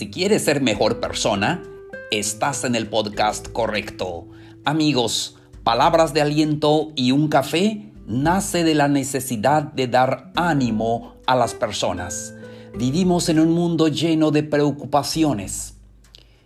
[0.00, 1.62] Si quieres ser mejor persona,
[2.10, 4.28] estás en el podcast correcto.
[4.64, 11.36] Amigos, palabras de aliento y un café nace de la necesidad de dar ánimo a
[11.36, 12.32] las personas.
[12.78, 15.74] Vivimos en un mundo lleno de preocupaciones,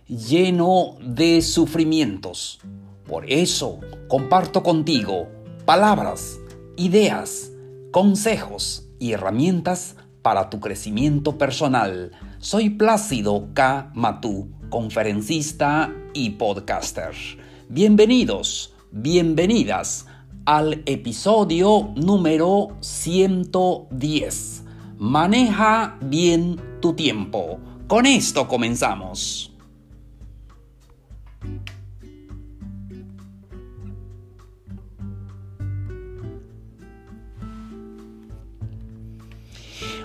[0.09, 2.59] lleno de sufrimientos.
[3.07, 3.79] Por eso
[4.09, 5.29] comparto contigo
[5.63, 6.41] palabras,
[6.75, 7.51] ideas,
[7.91, 12.11] consejos y herramientas para tu crecimiento personal.
[12.45, 13.89] Soy Plácido K.
[13.95, 17.15] Matú, conferencista y podcaster.
[17.69, 20.05] Bienvenidos, bienvenidas
[20.45, 24.63] al episodio número 110.
[24.99, 27.59] Maneja bien tu tiempo.
[27.87, 29.54] Con esto comenzamos.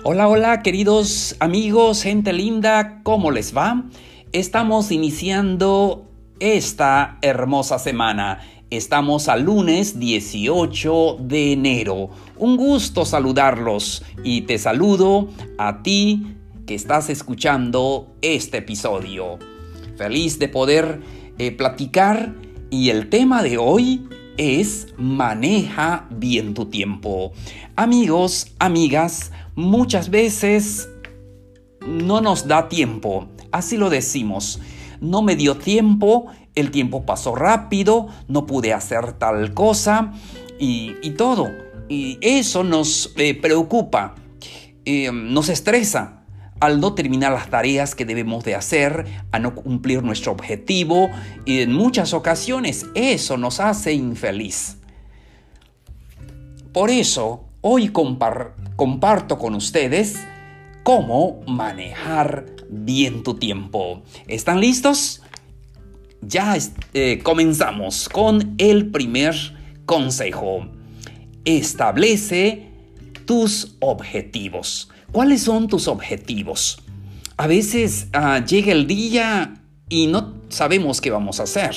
[0.03, 3.83] Hola, hola, queridos amigos, gente linda, ¿cómo les va?
[4.31, 8.39] Estamos iniciando esta hermosa semana.
[8.71, 12.09] Estamos al lunes 18 de enero.
[12.35, 19.37] Un gusto saludarlos y te saludo a ti que estás escuchando este episodio.
[19.97, 20.99] Feliz de poder
[21.37, 22.33] eh, platicar
[22.71, 27.33] y el tema de hoy es maneja bien tu tiempo.
[27.75, 30.89] Amigos, amigas, muchas veces
[31.85, 34.59] no nos da tiempo, así lo decimos.
[34.99, 40.13] No me dio tiempo, el tiempo pasó rápido, no pude hacer tal cosa
[40.59, 41.49] y, todo.
[41.89, 44.15] Y eso nos eh, preocupa,
[44.85, 46.21] eh, nos estresa
[46.61, 51.09] al no terminar las tareas que debemos de hacer, a no cumplir nuestro objetivo
[51.43, 54.77] y en muchas ocasiones eso nos hace infeliz.
[56.71, 60.19] Por eso hoy comparto con ustedes
[60.83, 64.01] cómo manejar bien tu tiempo.
[64.27, 65.21] ¿Están listos?
[66.21, 66.57] Ya
[66.93, 69.35] eh, comenzamos con el primer
[69.85, 70.67] consejo.
[71.45, 72.67] Establece
[73.25, 74.89] tus objetivos.
[75.11, 76.81] ¿Cuáles son tus objetivos?
[77.37, 81.75] A veces ah, llega el día y no sabemos qué vamos a hacer.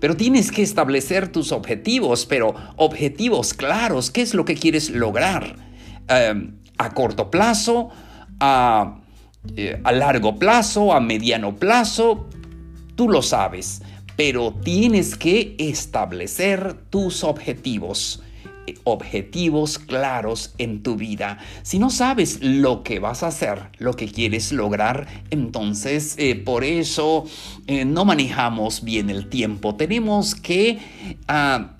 [0.00, 4.10] Pero tienes que establecer tus objetivos, pero objetivos claros.
[4.10, 5.56] ¿Qué es lo que quieres lograr?
[6.08, 7.90] Em, a corto plazo,
[8.40, 9.00] a,
[9.56, 12.28] eh, a largo plazo, a mediano plazo.
[12.96, 13.82] Tú lo sabes,
[14.16, 18.22] pero tienes que establecer tus objetivos
[18.84, 21.38] objetivos claros en tu vida.
[21.62, 26.64] Si no sabes lo que vas a hacer, lo que quieres lograr, entonces eh, por
[26.64, 27.24] eso
[27.66, 29.74] eh, no manejamos bien el tiempo.
[29.76, 30.78] Tenemos que
[31.28, 31.76] ah,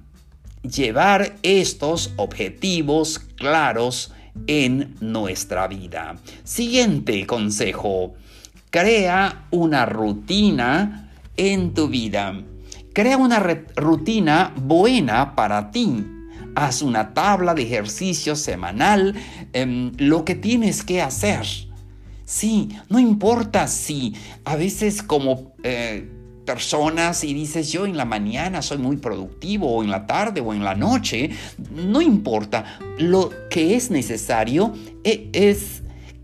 [0.63, 4.13] llevar estos objetivos claros
[4.47, 6.17] en nuestra vida.
[6.45, 8.15] Siguiente consejo.
[8.71, 12.41] Crea una rutina en tu vida.
[12.93, 13.41] Crea una
[13.77, 16.05] rutina buena para ti
[16.55, 19.15] haz una tabla de ejercicio semanal,
[19.53, 21.47] em, lo que tienes que hacer.
[22.25, 26.09] Sí, no importa si a veces como eh,
[26.47, 30.53] personas y dices yo en la mañana soy muy productivo o en la tarde o
[30.53, 31.31] en la noche,
[31.75, 32.79] no importa.
[32.99, 34.73] Lo que es necesario
[35.05, 35.83] e, es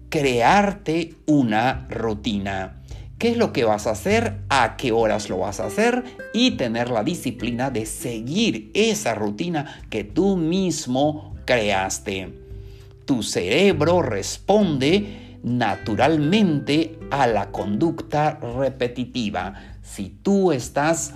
[0.09, 2.83] crearte una rutina
[3.19, 6.05] qué es lo que vas a hacer, a qué horas lo vas a hacer
[6.35, 12.33] y tener la disciplina de seguir esa rutina que tú mismo creaste.
[13.05, 19.55] Tu cerebro responde naturalmente a la conducta repetitiva.
[19.83, 21.15] Si tú estás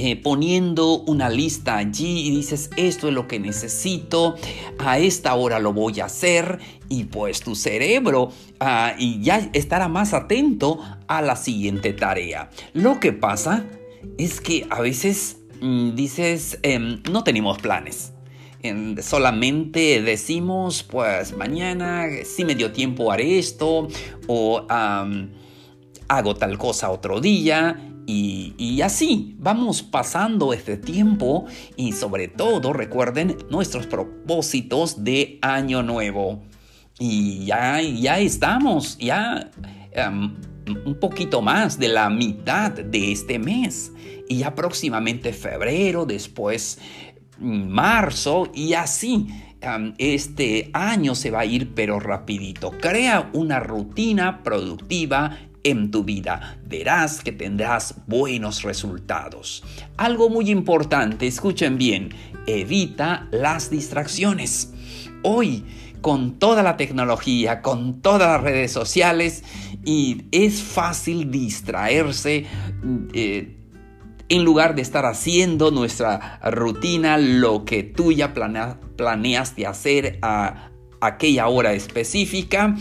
[0.00, 4.36] eh, poniendo una lista allí y dices, esto es lo que necesito,
[4.78, 9.88] a esta hora lo voy a hacer, y pues tu cerebro ah, y ya estará
[9.88, 12.48] más atento a la siguiente tarea.
[12.74, 13.64] Lo que pasa
[14.18, 18.12] es que a veces mm, dices, em, no tenemos planes.
[19.02, 23.88] solamente decimos, pues mañana, si me dio tiempo, haré esto,
[24.26, 24.66] o
[26.08, 31.44] hago tal cosa otro día, y, así vamos pasando este tiempo
[31.76, 36.42] y sobre todo recuerden nuestros propósitos de año nuevo.
[36.98, 39.50] Y ya, ya estamos, ya
[39.92, 40.34] em,
[40.86, 43.92] un poquito más de la mitad de este mes.
[44.26, 46.78] Y ya próximamente febrero, después
[47.38, 49.26] mm, marzo y así.
[49.60, 52.70] Em, este año se va a ir pero rapidito.
[52.70, 55.36] Crea una rutina productiva
[55.70, 56.58] en tu vida.
[56.66, 59.64] Verás que tendrás buenos resultados.
[59.96, 62.10] Algo muy importante, escuchen bien,
[62.46, 64.72] evita las distracciones.
[65.22, 65.64] Hoy
[66.00, 69.42] con toda la tecnología, con todas las redes sociales
[69.84, 72.46] y es fácil distraerse.
[73.12, 73.54] Eh,
[74.30, 80.70] en lugar de estar haciendo nuestra rutina, lo que tú ya planeaste hacer a
[81.00, 82.76] aquella hora específica,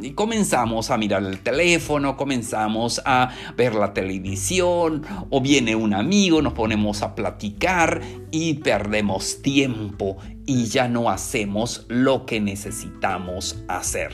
[0.00, 6.42] y comenzamos a mirar el teléfono, comenzamos a ver la televisión o viene un amigo,
[6.42, 8.00] nos ponemos a platicar
[8.30, 10.16] y perdemos tiempo
[10.46, 14.12] y ya no hacemos lo que necesitamos hacer.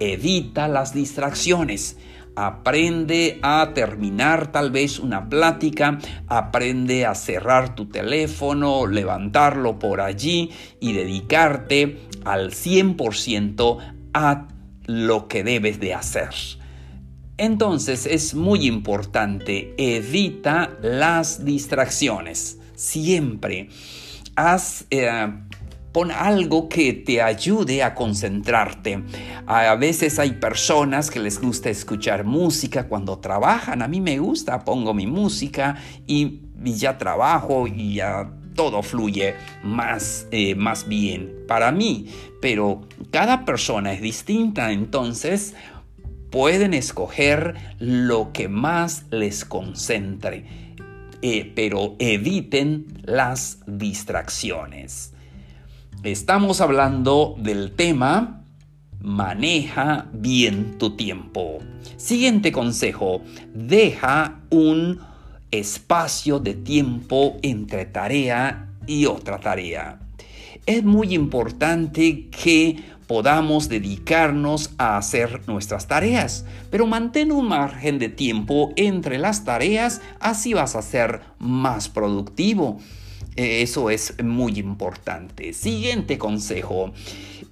[0.00, 1.96] Evita las distracciones.
[2.38, 10.50] Aprende a terminar tal vez una plática, aprende a cerrar tu teléfono, levantarlo por allí
[10.78, 13.78] y dedicarte al 100%
[14.12, 14.48] a
[14.86, 16.30] lo que debes de hacer.
[17.38, 22.58] Entonces es muy importante, evita las distracciones.
[22.74, 23.68] Siempre
[24.36, 25.32] haz, eh,
[25.92, 29.02] pon algo que te ayude a concentrarte.
[29.46, 33.82] A veces hay personas que les gusta escuchar música cuando trabajan.
[33.82, 40.26] A mí me gusta, pongo mi música y, ya trabajo y ya todo fluye más,
[40.30, 42.08] eh, más bien para mí.
[42.40, 45.54] Pero cada persona es distinta, entonces
[46.30, 50.74] pueden escoger lo que más les concentre,
[51.22, 55.12] eh, pero eviten las distracciones.
[56.02, 58.42] Estamos hablando del tema
[59.00, 61.58] maneja bien tu tiempo.
[61.96, 63.22] Siguiente consejo,
[63.54, 64.98] deja un
[65.50, 70.00] espacio de tiempo entre tarea y otra tarea.
[70.66, 78.08] Es muy importante que podamos dedicarnos a hacer nuestras tareas, pero mantén un margen de
[78.08, 82.78] tiempo entre las tareas, así vas a ser más productivo.
[83.36, 85.52] Eso es muy importante.
[85.52, 86.92] Siguiente consejo,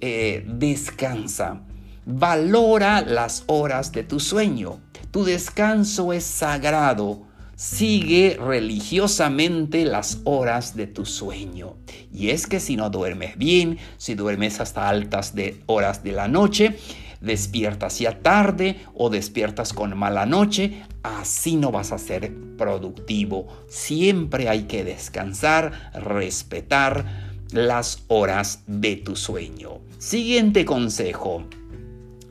[0.01, 1.61] eh, descansa.
[2.05, 4.79] Valora las horas de tu sueño.
[5.11, 7.24] Tu descanso es sagrado
[7.55, 11.77] Sigue religiosamente las horas de tu sueño.
[12.13, 15.33] Y es que si no duermes bien, si duermes hasta altas
[15.65, 16.77] horas de la noche,
[17.21, 23.47] despiertas ya tarde o despiertas con mala noche, así no vas a ser productivo.
[23.69, 29.79] Siempre hay que descansar, respetar las horas de tu sueño.
[29.97, 31.45] Siguiente consejo.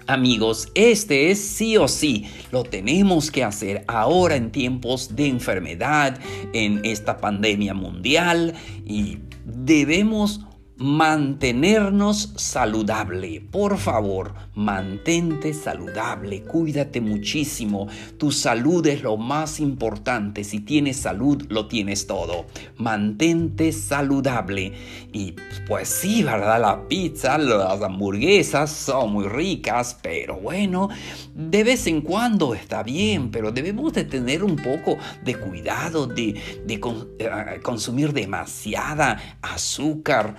[0.07, 6.19] Amigos, este es sí o sí, lo tenemos que hacer ahora en tiempos de enfermedad,
[6.53, 8.55] en esta pandemia mundial
[8.85, 10.41] y debemos
[10.77, 13.41] mantenernos saludable.
[13.41, 17.87] Por favor, mantente saludable, cuídate muchísimo.
[18.19, 20.43] Tu salud es lo más importante.
[20.43, 22.47] Si tienes salud, lo tienes todo.
[22.77, 24.73] Mantente saludable.
[25.13, 25.37] Y
[25.69, 26.61] pues sí, ¿verdad?
[26.61, 30.89] La pizza, las hamburguesas son muy ricas, pero bueno,
[31.35, 36.35] de vez en cuando está bien, pero debemos de tener un poco de cuidado de,
[36.69, 40.35] eh, consumir demasiada azúcar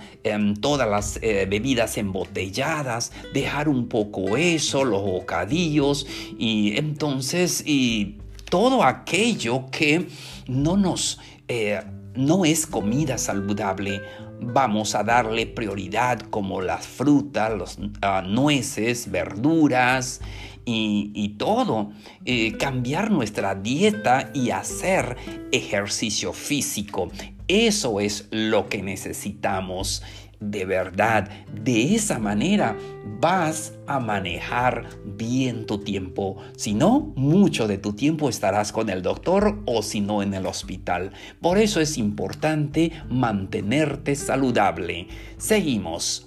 [0.60, 6.06] todas las eh, bebidas embotelladas, dejar un poco eso, los bocadillos
[6.38, 8.18] y entonces y
[8.50, 10.08] todo aquello que
[10.46, 11.18] no nos
[11.48, 11.80] eh,
[12.16, 14.00] no es comida saludable,
[14.40, 20.20] vamos a darle prioridad como las frutas, los ah, nueces, verduras
[20.64, 21.92] y, todo.
[22.24, 25.16] Eh, cambiar nuestra dieta y hacer
[25.52, 27.10] ejercicio físico.
[27.46, 30.02] Eso es lo que necesitamos
[30.40, 31.28] de verdad.
[31.52, 32.76] De esa manera
[33.20, 36.36] vas a manejar bien tu tiempo.
[36.56, 40.46] Si no, mucho de tu tiempo estarás con el doctor o si no en el
[40.46, 41.12] hospital.
[41.40, 45.08] Por eso es importante mantenerte saludable.
[45.38, 46.26] Seguimos.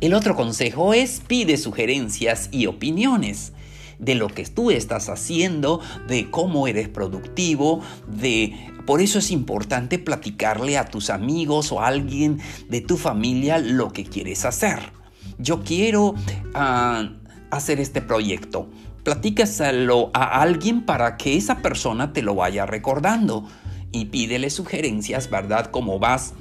[0.00, 3.52] El otro consejo es pide sugerencias y opiniones
[4.00, 8.54] de lo que tú estás haciendo, de cómo eres productivo, de
[8.86, 13.92] por eso es importante platicarle a tus amigos o a alguien de tu familia lo
[13.92, 14.78] que quieres hacer.
[15.38, 16.14] Yo quiero
[16.54, 17.10] ah,
[17.50, 18.68] hacer este proyecto.
[19.04, 23.46] Platícaselo a alguien para que esa persona te lo vaya recordando
[23.92, 25.66] y pídele sugerencias, ¿verdad?
[25.70, 26.34] Cómo vas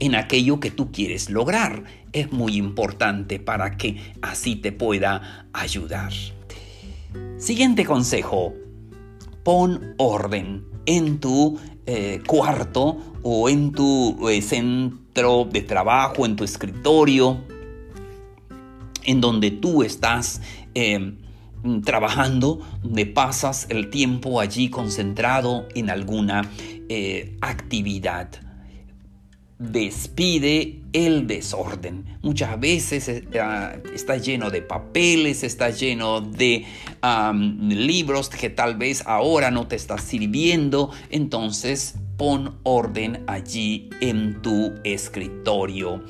[0.00, 1.84] en aquello que tú quieres lograr.
[2.12, 6.12] Es muy importante para que así te pueda ayudar.
[7.38, 8.54] Siguiente consejo.
[9.44, 16.44] Pon orden en tu eh, cuarto o en tu eh, centro de trabajo, en tu
[16.44, 17.38] escritorio,
[19.04, 20.42] en donde tú estás
[20.74, 21.16] em,
[21.84, 26.42] trabajando, donde pasas el tiempo allí concentrado en alguna
[26.88, 28.28] eh, actividad.
[29.58, 32.18] Despide el desorden.
[32.22, 36.64] Muchas veces eh, ah, está lleno de papeles, está lleno de
[37.62, 40.90] libros que tal vez ahora no te está sirviendo.
[41.10, 46.02] Entonces pon orden allí en tu escritorio.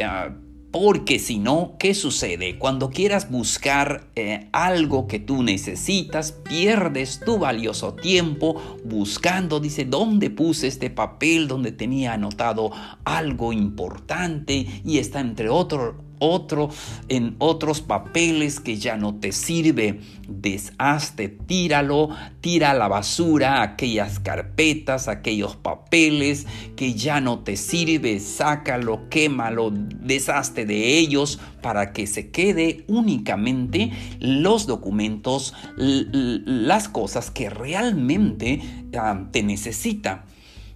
[0.00, 0.30] Ah,
[0.72, 2.58] porque si no, ¿qué sucede?
[2.58, 10.30] Cuando quieras buscar eh, algo que tú necesitas, pierdes tu valioso tiempo buscando, dice, ¿dónde
[10.30, 12.72] puse este papel donde tenía anotado
[13.04, 14.66] algo importante?
[14.84, 16.70] Y está entre otros otro
[17.08, 20.00] en otros papeles que ya no te sirve.
[20.28, 22.10] Deshazte, tíralo,
[22.40, 29.72] tira a la basura aquellas carpetas, aquellos papeles que ya no te sirve, sácalo, quémalo,
[29.72, 38.60] deshazte de ellos para que se quede únicamente los documentos, las cosas que realmente
[38.96, 40.24] ah, te necesita.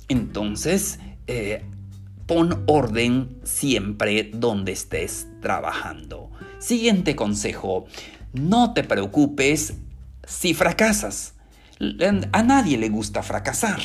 [0.08, 1.64] Entonces, eh,
[2.26, 6.30] Pon orden siempre donde estés trabajando.
[6.58, 7.86] Siguiente consejo.
[8.32, 9.74] No te preocupes
[10.26, 11.34] si fracasas.
[12.32, 13.80] A nadie le gusta fracasar.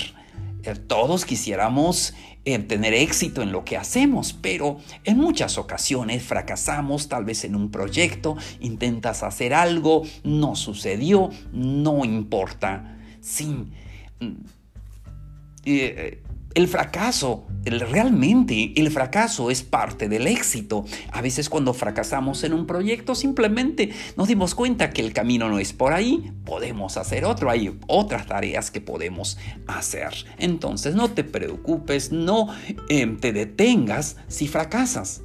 [0.64, 2.14] Eh, todos quisiéramos
[2.46, 7.56] eh, tener éxito en lo que hacemos, pero en muchas ocasiones fracasamos, tal vez en
[7.56, 12.98] un proyecto, intentas hacer algo, no sucedió, no importa.
[13.22, 13.72] Sí,
[14.20, 14.32] mm,
[15.66, 16.21] eh,
[16.54, 20.84] el fracaso, realmente el fracaso es parte del éxito.
[21.12, 25.60] A veces cuando fracasamos en un proyecto simplemente nos dimos cuenta que el camino no
[25.60, 30.14] es por ahí, podemos hacer otro, hay otras tareas que podemos hacer.
[30.38, 32.48] Entonces no te preocupes, no
[32.90, 35.22] em, te detengas si fracasas.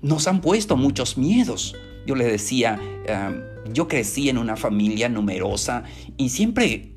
[0.00, 1.74] Nos han puesto muchos miedos.
[2.06, 3.42] Yo le decía, em,
[3.74, 5.82] yo crecí en una familia numerosa
[6.16, 6.92] y siempre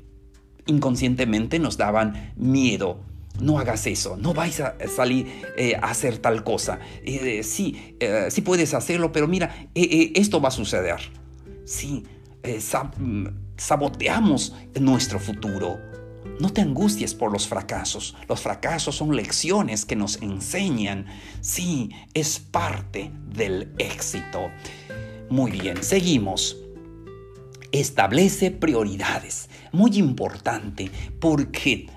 [0.66, 3.09] inconscientemente nos daban miedo
[3.40, 6.78] no hagas eso, no vais a salir eh, a hacer tal cosa.
[7.04, 11.00] Eh, sí, eh, sí puedes hacerlo, pero mira, esto va a suceder.
[11.64, 12.04] Sí,
[12.98, 15.78] mm, saboteamos nuestro futuro.
[16.38, 18.16] No te angusties por los fracasos.
[18.28, 21.06] Los fracasos son lecciones que nos enseñan.
[21.40, 24.50] Sí, es parte del éxito.
[25.28, 26.56] Muy bien, seguimos.
[27.72, 29.48] Establece prioridades.
[29.72, 31.88] Muy importante porque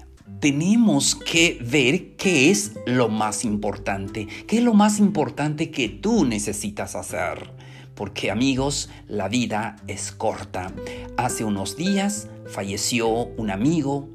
[0.43, 6.25] tenemos que ver qué es lo más importante, qué es lo más importante que tú
[6.25, 7.49] necesitas hacer.
[7.95, 10.73] Porque amigos, la vida es corta.
[11.15, 14.09] Hace unos días falleció un amigo,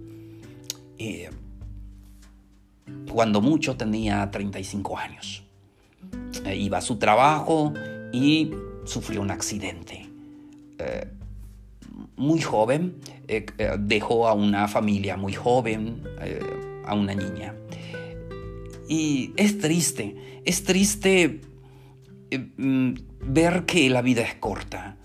[0.99, 1.31] eh,
[3.11, 5.45] cuando mucho tenía 35 años.
[6.45, 7.73] Eh, iba a su trabajo
[8.13, 8.51] y
[8.85, 10.11] sufrió un accidente.
[10.79, 11.09] Eh,
[12.17, 16.41] muy joven, eh, eh, dejó a una familia muy joven, eh,
[16.87, 17.55] a una niña.
[18.89, 21.41] Y es triste, es triste
[22.57, 24.97] mm, ver que la vida es corta.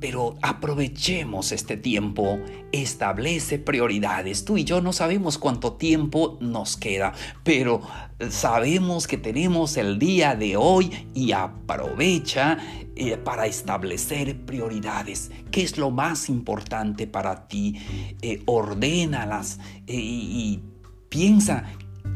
[0.00, 2.40] Pero aprovechemos este tiempo,
[2.72, 4.44] establece prioridades.
[4.44, 7.12] Tú y yo no sabemos cuánto tiempo nos queda,
[7.44, 7.82] pero
[8.30, 12.58] sabemos que tenemos el día de hoy y aprovecha
[12.96, 15.30] eh, para establecer prioridades.
[15.50, 17.78] ¿Qué es lo más importante para ti?
[18.20, 20.62] Eh, ordénalas eh, y
[21.08, 21.64] piensa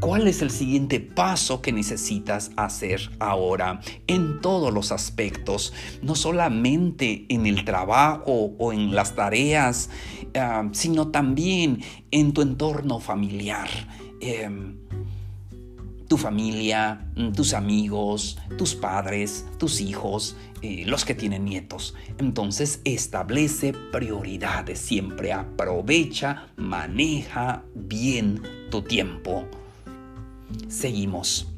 [0.00, 5.72] ¿Cuál es el siguiente paso que necesitas hacer ahora en todos los aspectos?
[6.02, 9.90] No solamente en el trabajo o en las tareas,
[10.34, 13.68] ah, sino también en tu entorno familiar.
[14.20, 14.76] Em,
[16.06, 21.94] tu familia, mm, tus amigos, tus padres, tus hijos, eh, los que tienen nietos.
[22.18, 29.48] Entonces establece prioridades siempre, aprovecha, maneja bien tu tiempo
[30.68, 31.48] seguimos.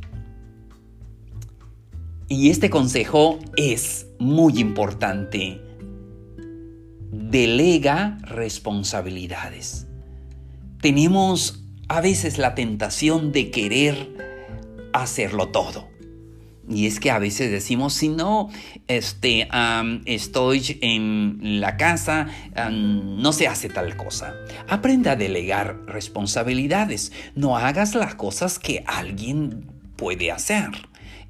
[2.29, 5.61] Y este consejo es muy importante.
[7.13, 9.87] Delega responsabilidades.
[10.81, 15.96] Tenemos a veces la tentación de querer hacerlo todo.
[16.69, 18.51] Y es que a veces decimos, si no
[18.89, 19.49] este,
[20.05, 22.27] estoy en la casa,
[22.71, 24.35] no se hace tal cosa.
[24.69, 27.13] Aprende a delegar responsabilidades.
[27.35, 30.71] No hagas las cosas que alguien puede hacer.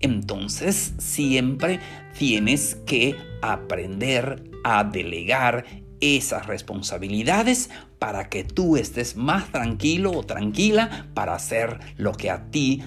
[0.01, 1.81] Entonces siempre
[2.19, 5.65] tienes que aprender a delegar
[6.01, 12.51] esas responsabilidades para que tú estés más tranquilo o tranquila para hacer lo que a
[12.51, 12.83] ti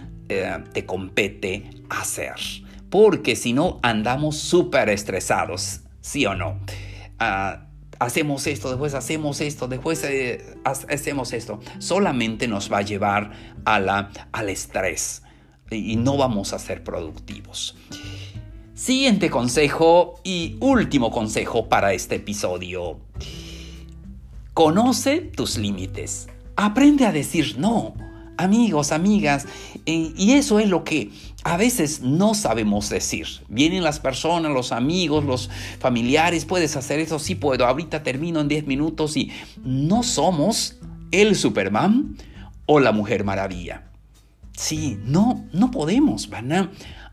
[0.71, 2.35] te compete hacer.
[2.89, 6.59] Porque si no, andamos súper estresados, ¿sí o no?
[7.19, 7.65] Ah,
[7.99, 11.59] hacemos esto, después hacemos esto, después eh, hacemos esto.
[11.79, 13.31] Solamente nos va a llevar
[13.65, 15.23] a la, al estrés.
[15.71, 17.75] y no vamos a ser productivos.
[18.73, 23.01] Siguiente consejo y último consejo para este episodio.
[24.53, 26.29] Conoce tus límites.
[26.55, 27.93] Aprende a decir no.
[28.39, 29.47] Amigos, amigas,
[29.85, 31.11] y eso es lo que
[31.43, 33.27] a veces no sabemos decir.
[33.49, 38.47] Vienen las personas, los amigos, los familiares, puedes hacer eso, sí puedo, ahorita termino en
[38.47, 39.29] 10 minutos y
[39.63, 40.77] no somos
[41.11, 42.15] el Superman
[42.65, 43.89] o la Mujer Maravilla.
[44.53, 46.69] Sí, no, no podemos, ¿verdad?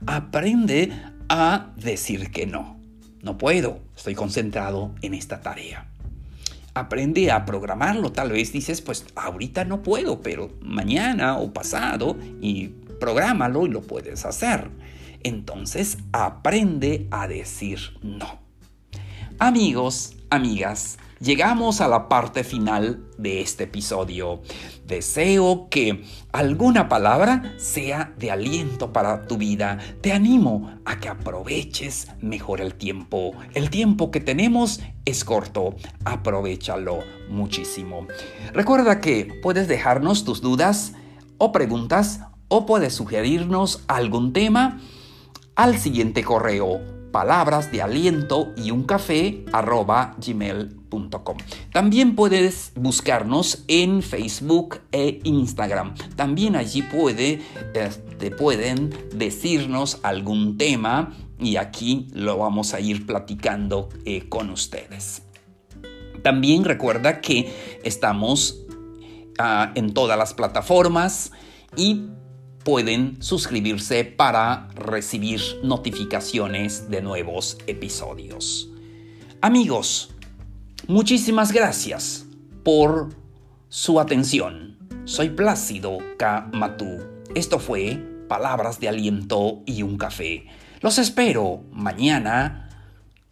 [0.07, 0.93] Aprende
[1.29, 2.77] a decir que no.
[3.23, 5.89] No puedo, estoy concentrado en esta tarea.
[6.77, 12.69] Aprende a programarlo, tal vez dices, pues ahorita no puedo, pero mañana o pasado y
[13.01, 14.69] prográmalo y lo puedes hacer.
[15.23, 18.41] Entonces aprende a decir no.
[19.39, 24.43] Amigos, amigas, llegamos a la parte final de este episodio.
[24.87, 29.79] Deseo que alguna palabra sea de aliento para tu vida.
[30.01, 33.33] Te animo a que aproveches mejor el tiempo.
[33.55, 35.75] El tiempo que tenemos es corto.
[36.05, 38.07] Aprovechalo muchísimo.
[38.53, 40.93] Recuerda que puedes dejarnos tus dudas
[41.39, 44.81] o preguntas o puedes sugerirnos algún tema
[45.57, 46.81] al siguiente correo
[47.17, 50.15] palabras de aliento y un café arroba
[51.73, 55.95] También puedes buscarnos en Facebook e Instagram.
[56.17, 57.41] También allí puede,
[57.73, 64.51] te este, pueden decirnos algún tema y aquí lo vamos a ir platicando eh, con
[64.51, 65.23] ustedes.
[66.23, 67.53] También recuerda que
[67.85, 68.59] estamos
[69.39, 71.33] ah, en todas las plataformas
[71.77, 72.07] y
[72.65, 78.71] pueden suscribirse para recibir notificaciones de nuevos episodios.
[79.41, 80.16] Amigos,
[80.89, 82.27] muchísimas gracias
[82.63, 83.11] por
[83.69, 84.79] su atención.
[85.05, 86.51] Soy Plácido K.
[86.53, 86.99] Matú.
[87.35, 90.47] Esto fue Palabras de Aliento y un Café.
[90.81, 92.69] Los espero mañana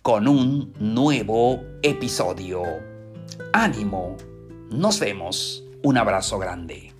[0.02, 2.62] con un nuevo episodio.
[3.52, 4.16] Ánimo.
[4.70, 5.64] Nos vemos.
[5.82, 6.93] Un abrazo grande.